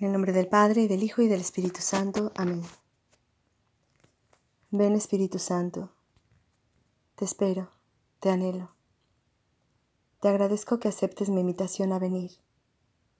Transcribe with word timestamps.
En 0.00 0.06
el 0.06 0.12
nombre 0.12 0.32
del 0.32 0.48
Padre, 0.48 0.88
del 0.88 1.02
Hijo, 1.02 1.20
y 1.20 1.28
del 1.28 1.42
Espíritu 1.42 1.82
Santo. 1.82 2.32
Amén. 2.34 2.62
Ven 4.70 4.94
Espíritu 4.94 5.38
Santo, 5.38 5.90
te 7.16 7.26
espero, 7.26 7.68
te 8.18 8.30
anhelo. 8.30 8.70
Te 10.20 10.28
agradezco 10.28 10.78
que 10.78 10.88
aceptes 10.88 11.28
mi 11.28 11.42
invitación 11.42 11.92
a 11.92 11.98
venir, 11.98 12.30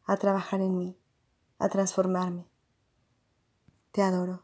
a 0.07 0.17
trabajar 0.17 0.63
en 0.63 0.79
mí, 0.79 0.97
a 1.59 1.69
transformarme. 1.69 2.47
Te 3.93 4.01
adoro. 4.01 4.43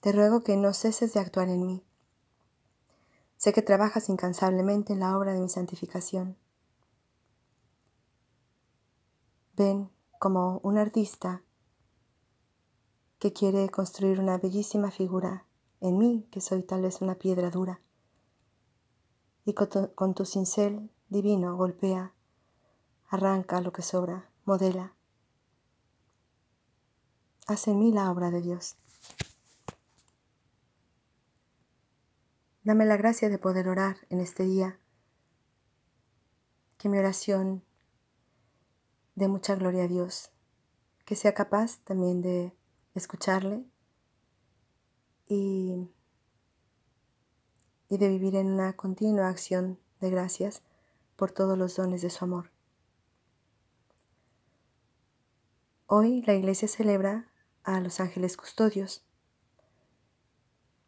Te 0.00 0.12
ruego 0.12 0.40
que 0.40 0.56
no 0.56 0.72
ceses 0.72 1.12
de 1.12 1.20
actuar 1.20 1.50
en 1.50 1.66
mí. 1.66 1.84
Sé 3.36 3.52
que 3.52 3.60
trabajas 3.60 4.08
incansablemente 4.08 4.94
en 4.94 5.00
la 5.00 5.14
obra 5.18 5.34
de 5.34 5.40
mi 5.40 5.50
santificación. 5.50 6.38
Ven 9.54 9.90
como 10.18 10.60
un 10.62 10.78
artista 10.78 11.42
que 13.18 13.32
quiere 13.32 13.68
construir 13.68 14.20
una 14.20 14.38
bellísima 14.38 14.90
figura 14.90 15.46
en 15.80 15.98
mí, 15.98 16.28
que 16.30 16.40
soy 16.40 16.62
tal 16.62 16.82
vez 16.82 17.00
una 17.00 17.16
piedra 17.16 17.50
dura. 17.50 17.80
Y 19.44 19.54
con 19.54 20.14
tu, 20.14 20.24
cincel 20.24 20.90
divino 21.08 21.56
golpea, 21.56 22.12
arranca 23.08 23.60
lo 23.60 23.72
que 23.72 23.82
sobra, 23.82 24.30
modela. 24.44 24.94
Haz 27.46 27.68
en 27.68 27.78
mí 27.78 27.92
la 27.92 28.10
obra 28.10 28.30
de 28.30 28.42
Dios. 28.42 28.76
Dame 32.62 32.84
la 32.84 32.98
gracia 32.98 33.30
de 33.30 33.38
poder 33.38 33.68
orar 33.68 33.96
en 34.10 34.20
este 34.20 34.44
día. 34.44 34.78
Que 36.76 36.90
mi 36.90 36.98
oración 36.98 37.64
de 39.18 39.26
mucha 39.26 39.56
gloria 39.56 39.84
a 39.84 39.88
Dios, 39.88 40.30
que 41.04 41.16
sea 41.16 41.34
capaz 41.34 41.80
también 41.80 42.22
de 42.22 42.54
escucharle 42.94 43.64
y, 45.26 45.90
y 47.88 47.98
de 47.98 48.08
vivir 48.08 48.36
en 48.36 48.46
una 48.46 48.74
continua 48.74 49.28
acción 49.28 49.80
de 50.00 50.10
gracias 50.10 50.62
por 51.16 51.32
todos 51.32 51.58
los 51.58 51.74
dones 51.74 52.00
de 52.00 52.10
su 52.10 52.24
amor. 52.24 52.52
Hoy 55.86 56.22
la 56.22 56.34
iglesia 56.34 56.68
celebra 56.68 57.28
a 57.64 57.80
los 57.80 57.98
ángeles 57.98 58.36
custodios. 58.36 59.04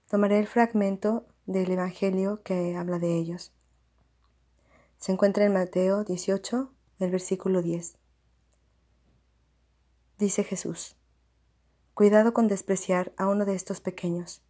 Tomaré 0.09 0.39
el 0.39 0.47
fragmento 0.47 1.27
del 1.47 1.69
Evangelio 1.73 2.43
que 2.45 2.77
habla 2.77 3.01
de 3.01 3.17
ellos. 3.17 3.53
Se 4.99 5.11
encuentra 5.11 5.45
en 5.45 5.55
Mateo 5.55 6.05
18, 6.05 6.71
el 7.01 7.11
versículo 7.11 7.63
10 7.63 8.00
dice 10.21 10.45
Jesús, 10.45 10.97
cuidado 11.95 12.35
con 12.35 12.47
despreciar 12.47 13.13
a 13.17 13.27
uno 13.27 13.47
de 13.47 13.55
estos 13.55 13.81
pequeños, 13.81 14.43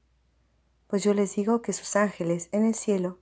pues 0.88 1.04
yo 1.04 1.14
les 1.14 1.34
digo 1.36 1.62
que 1.62 1.72
sus 1.72 1.94
ángeles 1.94 2.48
en 2.50 2.66
el 2.66 2.74
cielo 2.74 3.20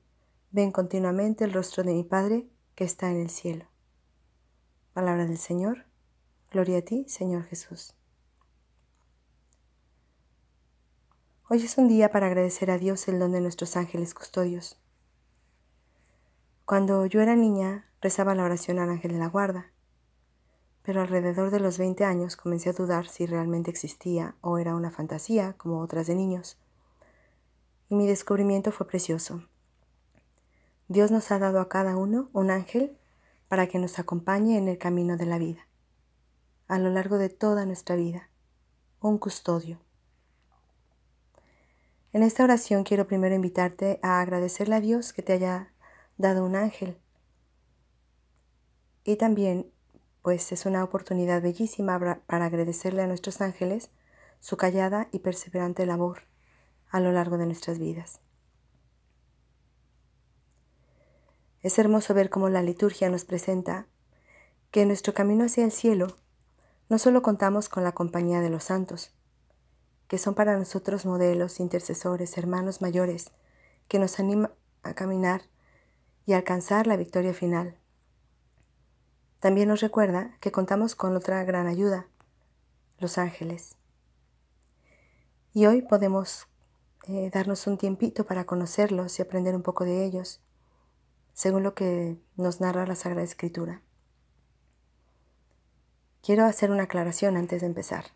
ven 0.50 0.72
continuamente 0.72 1.44
el 1.44 1.52
rostro 1.52 1.84
de 1.84 1.92
mi 1.92 2.04
Padre 2.04 2.48
que 2.74 2.84
está 2.84 3.10
en 3.10 3.20
el 3.20 3.28
cielo. 3.28 3.66
Palabra 4.94 5.26
del 5.26 5.36
Señor, 5.36 5.84
gloria 6.50 6.78
a 6.78 6.82
ti, 6.82 7.04
Señor 7.06 7.44
Jesús. 7.44 7.94
Hoy 11.50 11.62
es 11.62 11.76
un 11.76 11.86
día 11.86 12.10
para 12.10 12.26
agradecer 12.28 12.70
a 12.70 12.78
Dios 12.78 13.08
el 13.08 13.18
don 13.18 13.32
de 13.32 13.42
nuestros 13.42 13.76
ángeles 13.76 14.14
custodios. 14.14 14.80
Cuando 16.64 17.04
yo 17.04 17.20
era 17.20 17.36
niña, 17.36 17.90
rezaba 18.00 18.34
la 18.34 18.44
oración 18.44 18.78
al 18.78 18.88
ángel 18.88 19.12
de 19.12 19.18
la 19.18 19.28
guarda 19.28 19.70
pero 20.88 21.02
alrededor 21.02 21.50
de 21.50 21.60
los 21.60 21.76
20 21.76 22.02
años 22.06 22.34
comencé 22.34 22.70
a 22.70 22.72
dudar 22.72 23.08
si 23.08 23.26
realmente 23.26 23.70
existía 23.70 24.36
o 24.40 24.56
era 24.56 24.74
una 24.74 24.90
fantasía 24.90 25.52
como 25.58 25.82
otras 25.82 26.06
de 26.06 26.14
niños. 26.14 26.56
Y 27.90 27.94
mi 27.94 28.06
descubrimiento 28.06 28.72
fue 28.72 28.86
precioso. 28.86 29.42
Dios 30.88 31.10
nos 31.10 31.30
ha 31.30 31.38
dado 31.38 31.60
a 31.60 31.68
cada 31.68 31.98
uno 31.98 32.30
un 32.32 32.50
ángel 32.50 32.96
para 33.48 33.66
que 33.66 33.78
nos 33.78 33.98
acompañe 33.98 34.56
en 34.56 34.66
el 34.66 34.78
camino 34.78 35.18
de 35.18 35.26
la 35.26 35.36
vida, 35.36 35.68
a 36.68 36.78
lo 36.78 36.88
largo 36.88 37.18
de 37.18 37.28
toda 37.28 37.66
nuestra 37.66 37.94
vida, 37.94 38.30
un 39.02 39.18
custodio. 39.18 39.78
En 42.14 42.22
esta 42.22 42.44
oración 42.44 42.82
quiero 42.82 43.06
primero 43.06 43.34
invitarte 43.34 44.00
a 44.02 44.22
agradecerle 44.22 44.76
a 44.76 44.80
Dios 44.80 45.12
que 45.12 45.20
te 45.20 45.34
haya 45.34 45.70
dado 46.16 46.46
un 46.46 46.56
ángel 46.56 46.96
y 49.04 49.16
también 49.16 49.70
pues 50.22 50.52
es 50.52 50.66
una 50.66 50.84
oportunidad 50.84 51.42
bellísima 51.42 51.98
para 52.26 52.44
agradecerle 52.44 53.02
a 53.02 53.06
nuestros 53.06 53.40
ángeles 53.40 53.90
su 54.40 54.56
callada 54.56 55.08
y 55.12 55.20
perseverante 55.20 55.86
labor 55.86 56.22
a 56.90 57.00
lo 57.00 57.12
largo 57.12 57.38
de 57.38 57.46
nuestras 57.46 57.78
vidas. 57.78 58.20
Es 61.60 61.78
hermoso 61.78 62.14
ver 62.14 62.30
cómo 62.30 62.48
la 62.48 62.62
liturgia 62.62 63.10
nos 63.10 63.24
presenta 63.24 63.86
que 64.70 64.82
en 64.82 64.88
nuestro 64.88 65.12
camino 65.12 65.44
hacia 65.44 65.64
el 65.64 65.72
cielo 65.72 66.16
no 66.88 66.98
solo 66.98 67.20
contamos 67.22 67.68
con 67.68 67.84
la 67.84 67.92
compañía 67.92 68.40
de 68.40 68.50
los 68.50 68.64
santos, 68.64 69.12
que 70.06 70.18
son 70.18 70.34
para 70.34 70.56
nosotros 70.56 71.04
modelos, 71.04 71.60
intercesores, 71.60 72.38
hermanos 72.38 72.80
mayores, 72.80 73.32
que 73.88 73.98
nos 73.98 74.18
animan 74.18 74.52
a 74.82 74.94
caminar 74.94 75.42
y 76.24 76.32
alcanzar 76.32 76.86
la 76.86 76.96
victoria 76.96 77.34
final, 77.34 77.76
también 79.40 79.68
nos 79.68 79.80
recuerda 79.80 80.36
que 80.40 80.50
contamos 80.50 80.94
con 80.94 81.14
otra 81.14 81.44
gran 81.44 81.66
ayuda, 81.66 82.08
los 82.98 83.18
ángeles. 83.18 83.76
Y 85.52 85.66
hoy 85.66 85.82
podemos 85.82 86.48
eh, 87.06 87.30
darnos 87.32 87.66
un 87.66 87.78
tiempito 87.78 88.26
para 88.26 88.46
conocerlos 88.46 89.18
y 89.18 89.22
aprender 89.22 89.54
un 89.54 89.62
poco 89.62 89.84
de 89.84 90.04
ellos, 90.04 90.40
según 91.32 91.62
lo 91.62 91.74
que 91.74 92.18
nos 92.36 92.60
narra 92.60 92.86
la 92.86 92.96
Sagrada 92.96 93.22
Escritura. 93.22 93.82
Quiero 96.20 96.44
hacer 96.44 96.70
una 96.70 96.84
aclaración 96.84 97.36
antes 97.36 97.60
de 97.60 97.68
empezar. 97.68 98.06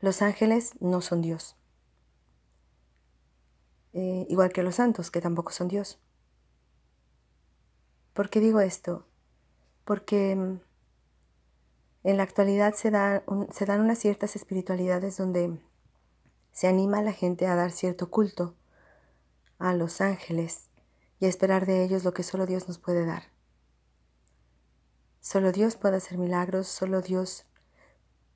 Los 0.00 0.22
ángeles 0.22 0.74
no 0.80 1.00
son 1.00 1.22
Dios, 1.22 1.56
eh, 3.94 4.26
igual 4.28 4.52
que 4.52 4.62
los 4.62 4.76
santos, 4.76 5.10
que 5.10 5.20
tampoco 5.20 5.50
son 5.50 5.68
Dios. 5.68 5.98
¿Por 8.12 8.30
qué 8.30 8.38
digo 8.40 8.60
esto? 8.60 9.06
Porque 9.84 10.34
mm, 10.34 10.60
en 12.04 12.16
la 12.16 12.22
actualidad 12.22 12.74
se, 12.74 12.90
se 13.52 13.66
dan 13.66 13.80
unas 13.80 13.98
ciertas 13.98 14.36
espiritualidades 14.36 15.16
donde 15.16 15.58
se 16.52 16.68
anima 16.68 16.98
a 16.98 17.02
la 17.02 17.12
gente 17.12 17.46
a 17.46 17.56
dar 17.56 17.70
cierto 17.70 18.10
culto 18.10 18.54
a 19.58 19.74
los 19.74 20.00
ángeles 20.00 20.68
y 21.18 21.26
a 21.26 21.28
esperar 21.28 21.66
de 21.66 21.84
ellos 21.84 22.04
lo 22.04 22.12
que 22.12 22.22
solo 22.22 22.46
Dios 22.46 22.68
nos 22.68 22.78
puede 22.78 23.06
dar. 23.06 23.24
Solo 25.20 25.52
Dios 25.52 25.76
puede 25.76 25.96
hacer 25.96 26.18
milagros, 26.18 26.66
solo 26.68 27.00
Dios 27.00 27.46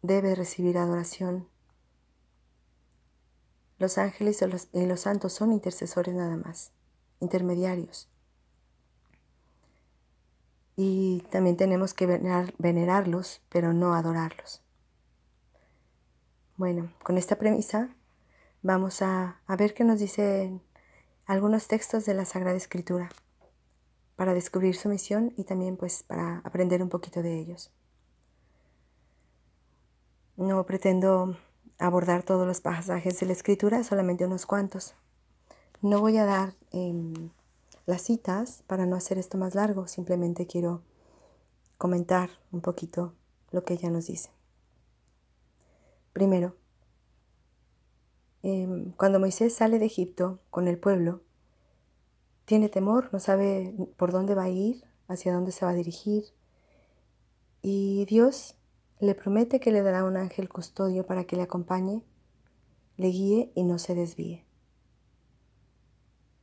debe 0.00 0.34
recibir 0.34 0.78
adoración. 0.78 1.48
Los 3.78 3.98
ángeles 3.98 4.42
y 4.72 4.86
los 4.86 5.00
santos 5.00 5.34
son 5.34 5.52
intercesores 5.52 6.14
nada 6.14 6.36
más, 6.36 6.72
intermediarios 7.20 8.08
y 10.80 11.24
también 11.32 11.56
tenemos 11.56 11.92
que 11.92 12.06
venerarlos, 12.06 13.42
pero 13.48 13.72
no 13.72 13.94
adorarlos. 13.94 14.62
Bueno, 16.56 16.92
con 17.02 17.18
esta 17.18 17.34
premisa 17.34 17.88
vamos 18.62 19.02
a, 19.02 19.40
ver 19.58 19.74
qué 19.74 19.82
nos 19.82 19.98
dicen 19.98 20.62
algunos 21.26 21.66
textos 21.66 22.06
de 22.06 22.14
la 22.14 22.24
Sagrada 22.24 22.56
Escritura 22.56 23.08
para 24.14 24.34
descubrir 24.34 24.76
su 24.76 24.88
misión 24.88 25.34
y 25.36 25.42
también 25.42 25.76
pues 25.76 26.04
para 26.04 26.42
aprender 26.44 26.80
un 26.80 26.90
poquito 26.90 27.22
de 27.22 27.40
ellos. 27.40 27.72
No 30.36 30.64
pretendo 30.64 31.36
abordar 31.80 32.22
todos 32.22 32.46
los 32.46 32.60
pasajes 32.60 33.18
de 33.18 33.26
la 33.26 33.32
Escritura, 33.32 33.82
solamente 33.82 34.26
unos 34.26 34.46
cuantos. 34.46 34.94
No 35.82 35.98
voy 35.98 36.18
a 36.18 36.24
dar 36.24 36.54
em, 36.70 37.30
las 37.88 38.02
citas 38.02 38.62
para 38.66 38.84
no 38.84 38.96
hacer 38.96 39.16
esto 39.16 39.38
más 39.38 39.54
largo. 39.54 39.86
Simplemente 39.86 40.46
quiero 40.46 40.82
comentar 41.78 42.28
un 42.52 42.60
poquito 42.60 43.14
lo 43.50 43.64
que 43.64 43.72
ella 43.72 43.88
nos 43.88 44.06
dice. 44.06 44.28
Primero, 46.12 46.54
em, 48.42 48.92
cuando 48.92 49.18
Moisés 49.18 49.54
sale 49.54 49.78
de 49.78 49.86
Egipto 49.86 50.38
con 50.50 50.68
el 50.68 50.78
pueblo, 50.78 51.22
tiene 52.44 52.68
temor, 52.68 53.08
no 53.10 53.20
sabe 53.20 53.74
por 53.96 54.12
dónde 54.12 54.34
va 54.34 54.44
a 54.44 54.50
ir, 54.50 54.84
hacia 55.06 55.32
dónde 55.32 55.50
se 55.50 55.64
va 55.64 55.70
a 55.70 55.74
dirigir. 55.74 56.24
Y 57.62 58.04
Dios 58.04 58.56
le 59.00 59.14
promete 59.14 59.60
que 59.60 59.72
le 59.72 59.80
dará 59.80 60.04
un 60.04 60.18
ángel 60.18 60.50
custodio 60.50 61.06
para 61.06 61.24
que 61.24 61.36
le 61.36 61.42
acompañe, 61.42 62.04
le 62.98 63.08
guíe 63.08 63.50
y 63.54 63.64
no 63.64 63.78
se 63.78 63.94
desvíe. 63.94 64.44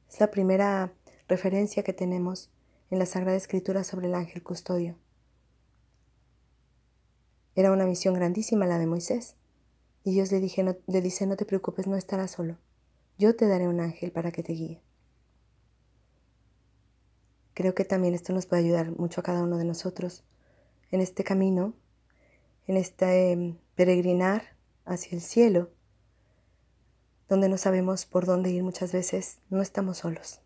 Es 0.09 0.19
la 0.19 0.31
primera 0.31 0.91
referencia 1.27 1.83
que 1.83 1.93
tenemos 1.93 2.49
en 2.91 2.99
la 2.99 3.05
Sagrada 3.05 3.37
Escritura 3.37 3.83
sobre 3.83 4.07
el 4.07 4.15
ángel 4.15 4.43
custodio. 4.43 4.95
Era 7.55 7.71
una 7.71 7.85
misión 7.85 8.13
grandísima 8.13 8.67
la 8.67 8.77
de 8.77 8.85
Moisés. 8.85 9.35
Y 10.03 10.11
Dios 10.11 10.31
le, 10.31 10.39
dije, 10.39 10.63
le 10.85 11.01
dice, 11.01 11.25
no 11.25 11.35
te 11.35 11.45
preocupes, 11.45 11.87
no 11.87 11.95
estarás 11.95 12.31
solo. 12.31 12.57
Yo 13.17 13.35
te 13.35 13.47
daré 13.47 13.67
un 13.67 13.79
ángel 13.79 14.11
para 14.11 14.31
que 14.31 14.43
te 14.43 14.53
guíe. 14.53 14.81
Creo 17.53 17.73
que 17.73 17.85
también 17.85 18.13
esto 18.13 18.33
nos 18.33 18.45
puede 18.45 18.63
ayudar 18.63 18.91
mucho 18.91 19.21
a 19.21 19.23
cada 19.23 19.41
uno 19.41 19.57
de 19.57 19.63
nosotros 19.63 20.23
en 20.91 20.99
este 20.99 21.23
camino, 21.23 21.73
en 22.67 22.75
este 22.75 23.31
em, 23.31 23.57
peregrinar 23.75 24.55
hacia 24.83 25.15
el 25.15 25.21
cielo, 25.21 25.71
donde 27.29 27.49
no 27.49 27.57
sabemos 27.57 28.05
por 28.05 28.25
dónde 28.25 28.51
ir 28.51 28.61
muchas 28.61 28.91
veces, 28.91 29.39
no 29.49 29.61
estamos 29.61 29.99
solos. 29.99 30.41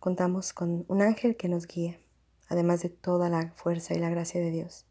Contamos 0.00 0.54
con 0.54 0.86
un 0.88 1.02
ángel 1.02 1.36
que 1.36 1.50
nos 1.50 1.66
guíe, 1.66 2.00
además 2.48 2.82
de 2.82 2.88
toda 2.88 3.28
la 3.28 3.52
fuerza 3.52 3.94
y 3.94 3.98
la 3.98 4.08
gracia 4.08 4.40
de 4.40 4.50
Dios. 4.50 4.86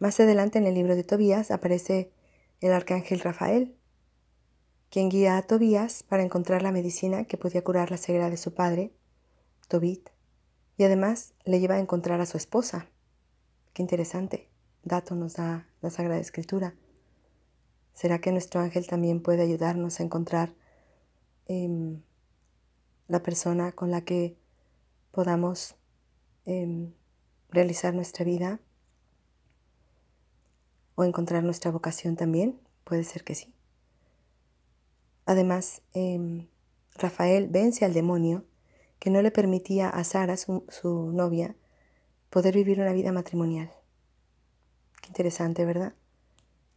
Más 0.00 0.18
adelante 0.20 0.58
en 0.58 0.66
el 0.66 0.74
libro 0.74 0.96
de 0.96 1.04
Tobías 1.04 1.52
aparece 1.52 2.10
el 2.60 2.72
arcángel 2.72 3.20
Rafael, 3.20 3.76
quien 4.90 5.08
guía 5.08 5.36
a 5.36 5.42
Tobías 5.42 6.02
para 6.02 6.24
encontrar 6.24 6.62
la 6.62 6.72
medicina 6.72 7.24
que 7.24 7.38
podía 7.38 7.62
curar 7.62 7.92
la 7.92 7.96
ceguera 7.96 8.28
de 8.28 8.36
su 8.36 8.54
padre, 8.54 8.92
Tobit, 9.68 10.10
y 10.76 10.82
además 10.82 11.32
le 11.44 11.60
lleva 11.60 11.76
a 11.76 11.80
encontrar 11.80 12.20
a 12.20 12.26
su 12.26 12.36
esposa. 12.36 12.88
Qué 13.72 13.82
interesante 13.82 14.48
dato 14.82 15.14
nos 15.14 15.34
da 15.34 15.68
la 15.80 15.90
Sagrada 15.90 16.20
Escritura. 16.20 16.74
¿Será 17.94 18.20
que 18.20 18.32
nuestro 18.32 18.60
ángel 18.60 18.86
también 18.86 19.22
puede 19.22 19.42
ayudarnos 19.42 20.00
a 20.00 20.02
encontrar 20.02 20.54
em, 21.46 22.02
la 23.08 23.22
persona 23.22 23.72
con 23.72 23.90
la 23.90 24.02
que 24.02 24.36
podamos 25.10 25.76
em, 26.44 26.92
realizar 27.50 27.94
nuestra 27.94 28.24
vida 28.24 28.60
o 30.94 31.04
encontrar 31.04 31.42
nuestra 31.42 31.70
vocación 31.70 32.16
también? 32.16 32.60
Puede 32.84 33.04
ser 33.04 33.24
que 33.24 33.34
sí. 33.34 33.54
Además, 35.24 35.82
em, 35.92 36.48
Rafael 36.94 37.48
vence 37.48 37.84
al 37.84 37.92
demonio 37.92 38.44
que 38.98 39.10
no 39.10 39.22
le 39.22 39.30
permitía 39.30 39.88
a 39.88 40.04
Sara, 40.04 40.36
su, 40.36 40.64
su 40.68 41.12
novia, 41.12 41.56
poder 42.30 42.54
vivir 42.54 42.80
una 42.80 42.92
vida 42.92 43.12
matrimonial. 43.12 43.70
Qué 45.02 45.08
interesante, 45.08 45.64
¿verdad? 45.64 45.94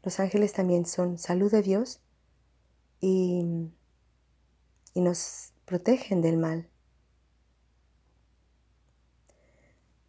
Los 0.04 0.20
ángeles 0.20 0.54
también 0.54 0.86
son 0.86 1.18
salud 1.18 1.52
de 1.52 1.62
Dios 1.62 2.02
y, 3.02 3.70
y 4.94 5.02
nos 5.02 5.54
protegen 5.69 6.24
del 6.24 6.36
mal. 6.36 6.68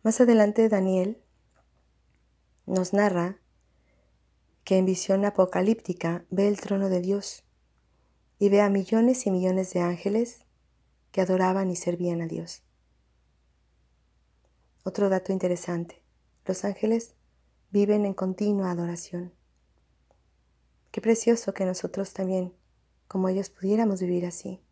Más 0.02 0.18
adelante 0.18 0.70
Daniel 0.70 1.22
nos 2.64 2.94
narra 2.94 3.36
que 4.64 4.78
en 4.78 4.86
visión 4.86 5.22
apocalíptica 5.26 6.24
ve 6.30 6.48
el 6.48 6.58
trono 6.58 6.88
de 6.88 7.02
Dios 7.02 7.44
y 8.38 8.48
ve 8.48 8.62
a 8.62 8.70
millones 8.70 9.26
y 9.26 9.30
millones 9.30 9.74
de 9.74 9.80
ángeles 9.80 10.46
que 11.12 11.20
adoraban 11.20 11.70
y 11.70 11.76
servían 11.76 12.22
a 12.22 12.26
Dios. 12.26 12.62
Otro 14.82 15.10
dato 15.10 15.30
interesante, 15.30 16.02
los 16.46 16.64
ángeles 16.64 17.16
viven 17.70 18.06
en 18.06 18.14
continua 18.14 18.70
adoración. 18.70 19.34
Qué 20.90 21.02
precioso 21.02 21.52
que 21.52 21.66
nosotros 21.66 22.14
también, 22.14 22.54
como 23.08 23.28
ellos, 23.28 23.50
pudiéramos 23.50 24.00
vivir 24.00 24.24
así 24.24 24.62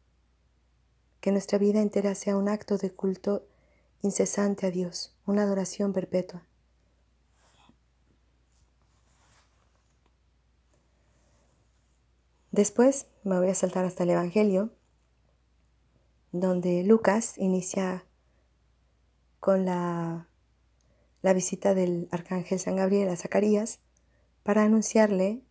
que 1.20 1.32
nuestra 1.32 1.58
vida 1.58 1.80
entera 1.80 2.14
sea 2.14 2.36
un 2.36 2.48
acto 2.48 2.78
de 2.78 2.92
culto 2.92 3.46
incesante 4.02 4.66
a 4.66 4.70
Dios, 4.70 5.14
una 5.26 5.42
adoración 5.42 5.92
perpetua. 5.92 6.42
Después 12.50 13.06
me 13.24 13.38
voy 13.38 13.48
a 13.48 13.54
saltar 13.54 13.84
hasta 13.84 14.04
el 14.04 14.10
Evangelio, 14.10 14.70
donde 16.32 16.82
Lucas 16.82 17.38
inicia 17.38 18.04
con 19.40 19.64
la, 19.64 20.28
la 21.22 21.32
visita 21.32 21.74
del 21.74 22.08
arcángel 22.10 22.58
San 22.58 22.76
Gabriel 22.76 23.08
a 23.08 23.16
Zacarías 23.16 23.80
para 24.42 24.64
anunciarle 24.64 25.42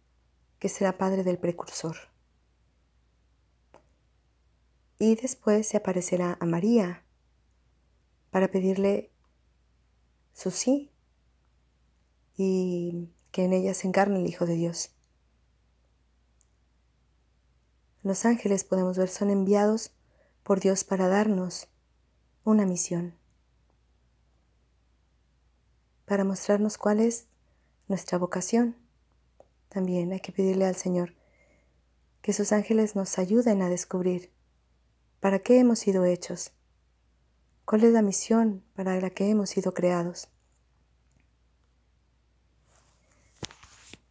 que 0.60 0.70
será 0.70 0.98
padre 0.98 1.24
del 1.24 1.38
precursor 1.38 2.07
y 5.00 5.16
después 5.16 5.68
se 5.68 5.78
aparecerá 5.78 6.38
a 6.40 6.46
María 6.46 7.04
para 8.32 8.50
pedirle 8.50 9.12
su 10.34 10.52
sí 10.52 10.92
y 12.36 13.10
que 13.32 13.46
en 13.46 13.54
ella 13.54 13.74
se 13.74 13.88
encarne 13.88 14.20
el 14.20 14.28
Hijo 14.28 14.46
de 14.46 14.56
Dios. 14.56 14.92
Los 18.04 18.26
ángeles 18.26 18.64
podemos 18.64 18.98
ver 18.98 19.10
son 19.10 19.30
enviados 19.30 19.92
por 20.44 20.60
Dios 20.60 20.84
para 20.84 21.08
darnos 21.08 21.68
una 22.44 22.66
misión, 22.66 23.16
para 26.06 26.24
mostrarnos 26.24 26.78
cuál 26.78 27.02
es 27.02 27.28
nuestra 27.88 28.18
vocación. 28.18 28.78
También 29.68 30.14
hay 30.14 30.22
que 30.22 30.32
pedirle 30.32 30.66
al 30.66 30.76
Señor 30.76 31.16
que 32.22 32.34
sus 32.34 32.52
ángeles 32.52 32.96
nos 32.96 33.18
ayuden 33.20 33.62
a 33.62 33.70
descubrir 33.70 34.32
¿Para 35.20 35.40
qué 35.40 35.60
hemos 35.60 35.80
sido 35.80 36.06
hechos? 36.06 36.52
¿Cuál 37.66 37.84
es 37.84 37.92
la 37.92 38.04
misión 38.04 38.64
para 38.76 39.00
la 39.02 39.10
que 39.10 39.28
hemos 39.32 39.50
sido 39.50 39.74
creados? 39.74 40.30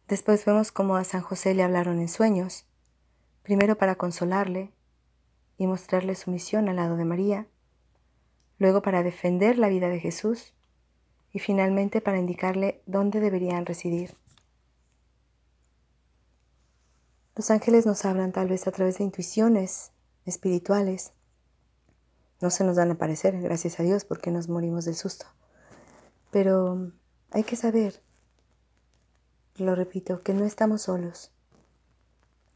Después 0.09 0.43
vemos 0.43 0.73
cómo 0.73 0.97
a 0.97 1.05
San 1.05 1.21
José 1.21 1.53
le 1.53 1.63
hablaron 1.63 1.99
en 1.99 2.09
sueños, 2.09 2.65
primero 3.41 3.77
para 3.77 3.95
consolarle 3.95 4.73
y 5.57 5.65
mostrarle 5.65 6.13
su 6.15 6.29
misión 6.29 6.67
al 6.67 6.75
lado 6.75 6.97
de 6.97 7.05
María, 7.05 7.47
luego 8.59 8.81
para 8.81 9.01
defender 9.01 9.57
la 9.57 9.69
vida 9.69 9.87
de 9.87 10.01
Jesús 10.01 10.53
y 11.31 11.39
finalmente 11.39 12.01
para 12.01 12.19
indicarle 12.19 12.81
dónde 12.85 13.21
deberían 13.21 13.65
residir. 13.65 14.13
Los 17.33 17.49
ángeles 17.49 17.85
nos 17.85 18.03
hablan 18.03 18.33
tal 18.33 18.49
vez 18.49 18.67
a 18.67 18.71
través 18.71 18.97
de 18.97 19.05
intuiciones 19.05 19.93
espirituales 20.27 21.13
no 22.39 22.49
se 22.51 22.63
nos 22.63 22.75
dan 22.75 22.89
a 22.89 22.93
aparecer, 22.93 23.39
gracias 23.41 23.79
a 23.79 23.83
Dios, 23.83 24.05
porque 24.05 24.29
nos 24.29 24.47
morimos 24.47 24.85
del 24.85 24.95
susto. 24.95 25.25
Pero 26.29 26.91
hay 27.31 27.43
que 27.43 27.55
saber, 27.55 28.01
lo 29.55 29.73
repito, 29.73 30.21
que 30.21 30.33
no 30.33 30.45
estamos 30.45 30.83
solos, 30.83 31.31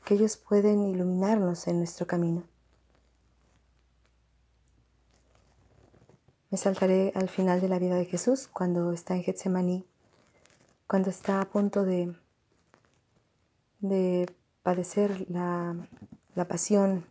que 0.05 0.13
ellos 0.13 0.37
pueden 0.37 0.83
iluminarnos 0.83 1.67
en 1.67 1.79
nuestro 1.79 2.05
camino. 2.05 2.43
Me 6.51 6.57
saltaré 6.57 7.11
al 7.15 7.29
final 7.29 7.61
de 7.61 7.69
la 7.69 7.79
vida 7.79 7.95
de 7.95 8.05
Jesús, 8.05 8.47
cuando 8.47 8.91
está 8.91 9.15
en 9.15 9.23
Getsemaní, 9.23 9.85
cuando 10.85 11.09
está 11.09 11.41
a 11.41 11.49
punto 11.49 11.83
de, 11.85 12.13
de 13.79 14.29
padecer 14.61 15.25
la, 15.29 15.75
la 16.35 16.47
pasión 16.47 17.05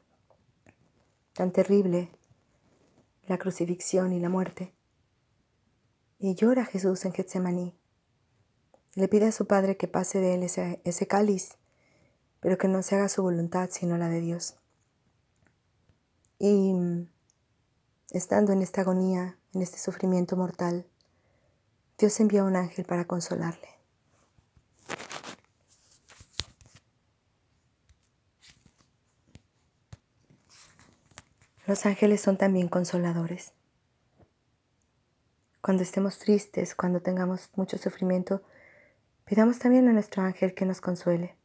tan 1.32 1.52
terrible, 1.52 2.10
la 3.26 3.38
crucifixión 3.38 4.12
y 4.12 4.20
la 4.20 4.28
muerte. 4.28 4.74
Y 6.18 6.34
llora 6.34 6.64
Jesús 6.64 7.04
en 7.04 7.12
Getsemaní. 7.12 7.74
Le 8.94 9.08
pide 9.08 9.26
a 9.26 9.32
su 9.32 9.46
Padre 9.46 9.76
que 9.76 9.88
pase 9.88 10.18
de 10.18 10.34
él 10.34 10.42
ese, 10.42 10.80
ese 10.84 11.06
cáliz, 11.06 11.56
pero 12.40 12.58
que 12.58 12.68
no 12.68 12.82
se 12.82 12.96
haga 12.96 13.08
su 13.08 13.22
voluntad 13.22 13.70
sino 13.70 13.96
la 13.96 14.08
de 14.08 14.20
Dios. 14.20 14.56
Y 16.38 16.74
estando 18.10 18.52
en 18.52 18.62
esta 18.62 18.80
agonía, 18.80 19.38
en 19.52 19.62
este 19.62 19.78
sufrimiento 19.78 20.36
mortal, 20.36 20.86
Dios 21.98 22.18
envió 22.18 22.42
a 22.42 22.46
un 22.46 22.56
ángel 22.56 22.84
para 22.84 23.06
consolarle. 23.06 23.79
Los 31.70 31.86
ángeles 31.86 32.20
son 32.20 32.36
también 32.36 32.66
consoladores. 32.66 33.52
Cuando 35.60 35.84
estemos 35.84 36.18
tristes, 36.18 36.74
cuando 36.74 37.00
tengamos 37.00 37.48
mucho 37.54 37.78
sufrimiento, 37.78 38.42
pidamos 39.24 39.60
también 39.60 39.86
a 39.86 39.92
nuestro 39.92 40.24
ángel 40.24 40.52
que 40.52 40.64
nos 40.64 40.80
consuele. 40.80 41.36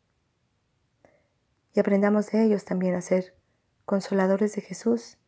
Y 1.76 1.80
aprendamos 1.80 2.32
de 2.32 2.44
ellos 2.44 2.66
también 2.66 2.96
a 2.96 3.04
ser 3.04 3.36
consoladores 3.86 4.56
de 4.56 4.64
Jesús 4.64 5.20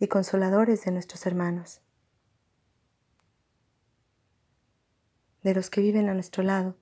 y 0.00 0.08
consoladores 0.08 0.84
de 0.84 0.90
nuestros 0.90 1.24
hermanos, 1.24 1.80
de 5.44 5.54
los 5.54 5.70
que 5.70 5.80
viven 5.80 6.08
a 6.08 6.14
nuestro 6.14 6.42
lado. 6.42 6.74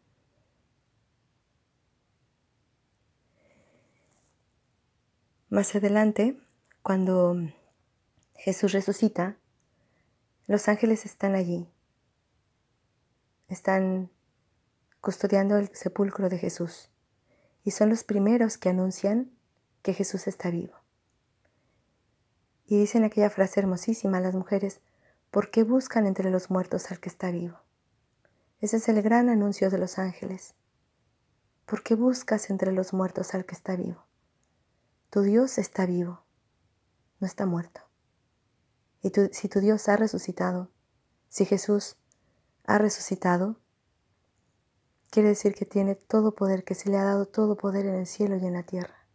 Más 5.50 5.74
adelante 5.74 6.40
cuando 6.86 7.34
Jesús 8.36 8.70
resucita, 8.70 9.36
los 10.46 10.68
ángeles 10.68 11.04
están 11.04 11.34
allí, 11.34 11.68
están 13.48 14.08
custodiando 15.00 15.56
el 15.56 15.68
sepulcro 15.74 16.28
de 16.28 16.38
Jesús 16.38 16.88
y 17.64 17.72
son 17.72 17.88
los 17.88 18.04
primeros 18.04 18.56
que 18.56 18.68
anuncian 18.68 19.32
que 19.82 19.94
Jesús 19.94 20.28
está 20.28 20.52
vivo. 20.52 20.74
Y 22.68 22.78
dicen 22.78 23.02
aquella 23.02 23.30
frase 23.30 23.58
hermosísima 23.58 24.20
las 24.20 24.36
mujeres, 24.36 24.80
¿por 25.32 25.50
qué 25.50 25.64
buscan 25.64 26.06
entre 26.06 26.30
los 26.30 26.50
muertos 26.52 26.92
al 26.92 27.00
que 27.00 27.08
está 27.08 27.32
vivo? 27.32 27.58
Ese 28.60 28.76
es 28.76 28.88
el 28.88 29.02
gran 29.02 29.28
anuncio 29.28 29.70
de 29.70 29.78
los 29.78 29.98
ángeles. 29.98 30.54
¿Por 31.64 31.82
qué 31.82 31.96
buscas 31.96 32.48
entre 32.48 32.70
los 32.70 32.92
muertos 32.92 33.34
al 33.34 33.44
que 33.44 33.56
está 33.56 33.74
vivo? 33.74 34.04
Tu 35.10 35.22
Dios 35.22 35.58
está 35.58 35.84
vivo, 35.84 36.22
no 37.20 37.26
está 37.26 37.46
muerto. 37.46 37.80
Y 39.02 39.12
si 39.32 39.48
tu 39.48 39.60
Dios 39.60 39.88
ha 39.88 39.96
resucitado, 39.96 40.70
si 41.28 41.44
Jesús 41.44 41.96
ha 42.64 42.78
resucitado, 42.78 43.60
quiere 45.10 45.30
decir 45.30 45.54
que 45.54 45.64
tiene 45.64 45.94
todo 45.94 46.34
poder, 46.34 46.64
que 46.64 46.74
se 46.74 46.90
le 46.90 46.98
ha 46.98 47.04
dado 47.04 47.26
todo 47.26 47.56
poder 47.56 47.86
en 47.86 47.94
el 47.94 48.06
cielo 48.06 48.36
y 48.36 48.46
en 48.46 48.54
la 48.54 48.64
tierra. 48.64 49.06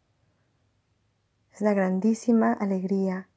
Es 1.51 1.62
la 1.62 1.74
grandísima 1.74 2.53
alegría 2.53 3.27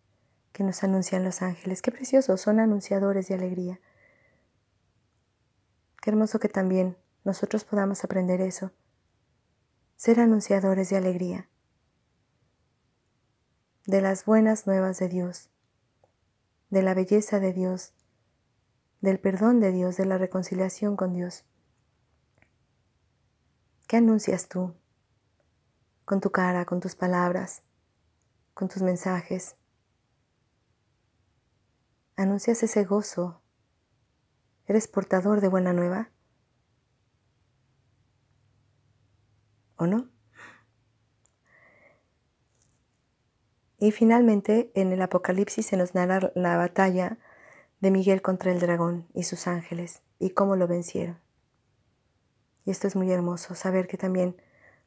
que 0.52 0.62
nos 0.62 0.84
anuncian 0.84 1.24
los 1.24 1.42
ángeles. 1.42 1.82
Qué 1.82 1.90
preciosos, 1.90 2.40
son 2.40 2.60
anunciadores 2.60 3.28
de 3.28 3.34
alegría. 3.34 3.80
Qué 6.00 6.10
hermoso 6.10 6.38
que 6.38 6.48
también 6.48 6.96
nosotros 7.24 7.64
podamos 7.64 8.04
aprender 8.04 8.40
eso, 8.40 8.70
ser 9.96 10.20
anunciadores 10.20 10.90
de 10.90 10.96
alegría, 10.96 11.48
de 13.86 14.00
las 14.00 14.24
buenas 14.24 14.66
nuevas 14.66 14.98
de 14.98 15.08
Dios, 15.08 15.50
de 16.70 16.82
la 16.82 16.94
belleza 16.94 17.38
de 17.38 17.52
Dios, 17.52 17.92
del 19.02 19.20
perdón 19.20 19.60
de 19.60 19.72
Dios, 19.72 19.98
de 19.98 20.06
la 20.06 20.16
reconciliación 20.16 20.96
con 20.96 21.12
Dios. 21.12 21.44
¿Qué 23.86 23.98
anuncias 23.98 24.48
tú 24.48 24.74
con 26.06 26.22
tu 26.22 26.30
cara, 26.30 26.64
con 26.64 26.80
tus 26.80 26.96
palabras, 26.96 27.62
con 28.54 28.68
tus 28.68 28.80
mensajes? 28.80 29.56
¿Anuncias 32.16 32.62
ese 32.62 32.84
gozo? 32.84 33.42
¿Eres 34.66 34.88
portador 34.88 35.42
de 35.42 35.48
buena 35.48 35.74
nueva? 35.74 36.10
¿O 39.76 39.86
no? 39.86 40.13
Y 43.84 43.92
finalmente 43.92 44.70
en 44.74 44.94
el 44.94 45.02
Apocalipsis 45.02 45.66
se 45.66 45.76
nos 45.76 45.94
narra 45.94 46.32
la 46.34 46.56
batalla 46.56 47.18
de 47.80 47.90
Miguel 47.90 48.22
contra 48.22 48.50
el 48.50 48.58
dragón 48.58 49.06
y 49.12 49.24
sus 49.24 49.46
ángeles 49.46 50.00
y 50.18 50.30
cómo 50.30 50.56
lo 50.56 50.66
vencieron. 50.66 51.18
Y 52.64 52.70
esto 52.70 52.86
es 52.86 52.96
muy 52.96 53.12
hermoso, 53.12 53.54
saber 53.54 53.86
que 53.86 53.98
también 53.98 54.40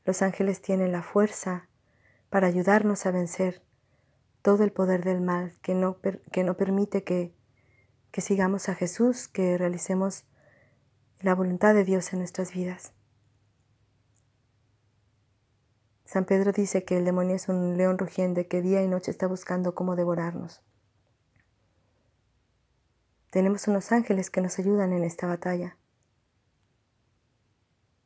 los 0.04 0.24
ángeles 0.24 0.64
tienen 0.64 0.92
la 0.92 1.04
fuerza 1.04 1.70
para 2.32 2.48
ayudarnos 2.48 3.06
a 3.06 3.12
vencer 3.12 3.62
todo 4.42 4.64
el 4.64 4.72
poder 4.72 5.04
del 5.04 5.22
mal 5.22 5.54
que 5.62 5.76
no, 5.76 6.00
que 6.32 6.44
no 6.44 6.58
permite 6.58 7.04
que, 7.04 7.36
que 8.10 8.22
sigamos 8.22 8.68
a 8.68 8.74
Jesús, 8.74 9.28
que 9.28 9.60
realicemos 9.60 10.26
la 11.20 11.36
voluntad 11.36 11.76
de 11.76 11.84
Dios 11.84 12.14
en 12.14 12.18
nuestras 12.18 12.52
vidas. 12.52 12.94
San 16.08 16.24
Pedro 16.24 16.54
dice 16.54 16.86
que 16.86 16.98
el 16.98 17.04
demonio 17.04 17.36
es 17.36 17.50
un 17.50 17.76
león 17.76 17.98
rugiente 17.98 18.48
que 18.48 18.62
día 18.62 18.82
y 18.82 18.88
noche 18.88 19.12
está 19.12 19.28
buscando 19.28 19.76
cómo 19.76 19.98
devorarnos. 19.98 20.64
Tenemos 23.30 23.68
unos 23.68 23.92
ángeles 23.92 24.30
que 24.30 24.40
nos 24.40 24.58
ayudan 24.58 24.94
en 24.94 25.04
esta 25.04 25.28
batalla. 25.28 25.78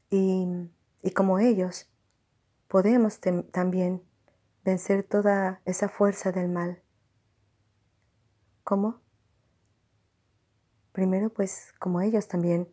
Y, 0.10 0.48
y 1.04 1.12
como 1.12 1.38
ellos, 1.38 1.92
podemos 2.68 3.20
también 3.52 4.02
vencer 4.66 5.04
toda 5.04 5.62
esa 5.66 5.88
fuerza 5.88 6.32
del 6.32 6.50
mal. 6.50 6.82
¿Cómo? 8.64 9.00
Primero, 10.92 11.30
pues 11.30 11.72
como 11.78 12.02
ellos 12.02 12.28
también, 12.28 12.68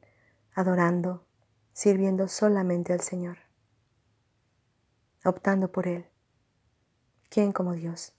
adorando, 0.54 1.26
sirviendo 1.75 2.28
solamente 2.28 2.94
al 2.94 3.02
Señor, 3.02 3.47
optando 5.25 5.70
por 5.70 5.87
Él. 5.87 6.06
¿Quién 7.28 7.52
como 7.52 7.75
Dios? 7.75 8.12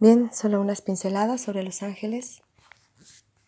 Bien, 0.00 0.32
solo 0.32 0.60
unas 0.60 0.80
pinceladas 0.80 1.40
sobre 1.40 1.62
los 1.62 1.82
ángeles. 1.82 2.42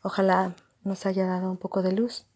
Ojalá 0.03 0.57
nos 0.83 1.07
haya 1.07 1.27
dado 1.27 1.51
un 1.51 1.57
poco 1.57 1.83
de 1.83 1.93
luz. 1.93 2.27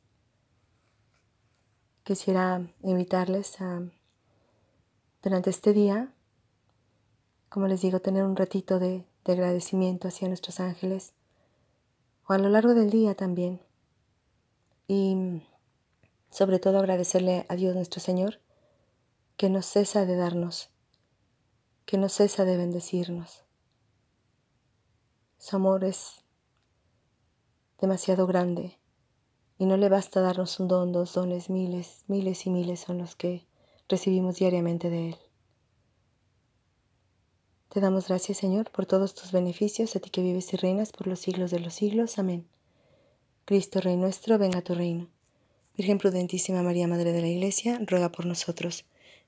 Quisiera 2.04 2.66
invitarles 2.82 3.60
a, 3.60 3.82
durante 5.22 5.50
este 5.50 5.72
día, 5.72 6.12
como 7.48 7.66
les 7.66 7.80
digo, 7.80 8.00
tener 8.00 8.24
un 8.24 8.36
ratito 8.36 8.78
de, 8.78 9.04
de 9.24 9.32
agradecimiento 9.32 10.08
hacia 10.08 10.28
nuestros 10.28 10.60
ángeles, 10.60 11.14
o 12.26 12.34
a 12.34 12.38
lo 12.38 12.48
largo 12.48 12.74
del 12.74 12.90
día 12.90 13.14
también. 13.14 13.60
Y 14.86 15.42
sobre 16.30 16.58
todo 16.58 16.78
agradecerle 16.78 17.46
a 17.48 17.56
Dios 17.56 17.74
nuestro 17.74 18.00
Señor, 18.00 18.40
que 19.36 19.48
no 19.48 19.62
cesa 19.62 20.06
de 20.06 20.16
darnos, 20.16 20.70
que 21.86 21.98
no 21.98 22.08
cesa 22.08 22.44
de 22.44 22.56
bendecirnos 22.56 23.44
su 25.44 25.56
amor 25.56 25.84
es 25.84 26.24
demasiado 27.78 28.26
grande 28.26 28.78
y 29.58 29.66
no 29.66 29.76
le 29.76 29.90
basta 29.90 30.22
darnos 30.22 30.58
un 30.58 30.68
don, 30.68 30.90
dos 30.90 31.12
dones, 31.12 31.50
miles, 31.50 32.02
miles 32.06 32.46
y 32.46 32.50
miles 32.50 32.80
son 32.80 32.96
los 32.96 33.14
que 33.14 33.46
recibimos 33.86 34.36
diariamente 34.36 34.88
de 34.88 35.10
Él. 35.10 35.16
Te 37.68 37.80
damos 37.80 38.08
gracias, 38.08 38.38
Señor, 38.38 38.70
por 38.70 38.86
todos 38.86 39.14
tus 39.14 39.32
beneficios, 39.32 39.94
a 39.94 40.00
ti 40.00 40.08
que 40.08 40.22
vives 40.22 40.50
y 40.54 40.56
reinas 40.56 40.92
por 40.92 41.08
los 41.08 41.20
siglos 41.20 41.50
de 41.50 41.60
los 41.60 41.74
siglos. 41.74 42.18
Amén. 42.18 42.48
Cristo, 43.44 43.82
Rey 43.82 43.98
nuestro, 43.98 44.38
venga 44.38 44.60
a 44.60 44.64
tu 44.64 44.74
reino. 44.74 45.10
Virgen 45.76 45.98
prudentísima 45.98 46.62
María, 46.62 46.88
Madre 46.88 47.12
de 47.12 47.20
la 47.20 47.28
Iglesia, 47.28 47.78
ruega 47.86 48.10
por 48.10 48.24
nosotros. 48.24 48.86